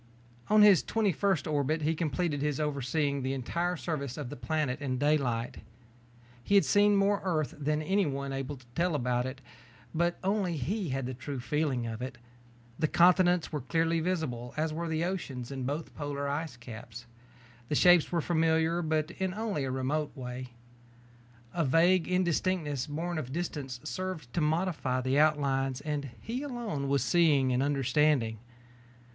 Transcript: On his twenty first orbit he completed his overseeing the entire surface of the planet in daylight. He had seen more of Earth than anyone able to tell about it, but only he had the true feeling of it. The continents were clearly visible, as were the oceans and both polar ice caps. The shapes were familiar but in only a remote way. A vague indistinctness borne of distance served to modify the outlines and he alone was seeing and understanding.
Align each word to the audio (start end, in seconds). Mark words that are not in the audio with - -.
On 0.47 0.63
his 0.63 0.81
twenty 0.81 1.11
first 1.11 1.45
orbit 1.45 1.83
he 1.83 1.93
completed 1.93 2.41
his 2.41 2.59
overseeing 2.59 3.21
the 3.21 3.33
entire 3.33 3.77
surface 3.77 4.17
of 4.17 4.31
the 4.31 4.35
planet 4.35 4.81
in 4.81 4.97
daylight. 4.97 5.57
He 6.43 6.55
had 6.55 6.65
seen 6.65 6.95
more 6.95 7.19
of 7.19 7.21
Earth 7.23 7.53
than 7.59 7.83
anyone 7.83 8.33
able 8.33 8.57
to 8.57 8.65
tell 8.73 8.95
about 8.95 9.27
it, 9.27 9.41
but 9.93 10.17
only 10.23 10.57
he 10.57 10.89
had 10.89 11.05
the 11.05 11.13
true 11.13 11.39
feeling 11.39 11.85
of 11.85 12.01
it. 12.01 12.17
The 12.79 12.87
continents 12.87 13.51
were 13.51 13.61
clearly 13.61 13.99
visible, 13.99 14.55
as 14.57 14.73
were 14.73 14.87
the 14.87 15.05
oceans 15.05 15.51
and 15.51 15.67
both 15.67 15.93
polar 15.93 16.27
ice 16.27 16.57
caps. 16.57 17.05
The 17.69 17.75
shapes 17.75 18.11
were 18.11 18.21
familiar 18.21 18.81
but 18.81 19.11
in 19.11 19.35
only 19.35 19.65
a 19.65 19.69
remote 19.69 20.17
way. 20.17 20.47
A 21.53 21.63
vague 21.63 22.07
indistinctness 22.07 22.87
borne 22.87 23.19
of 23.19 23.31
distance 23.31 23.79
served 23.83 24.33
to 24.33 24.41
modify 24.41 25.01
the 25.01 25.19
outlines 25.19 25.79
and 25.79 26.09
he 26.19 26.41
alone 26.41 26.89
was 26.89 27.03
seeing 27.03 27.51
and 27.53 27.61
understanding. 27.61 28.39